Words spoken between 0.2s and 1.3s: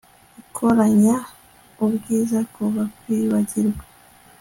ikoranya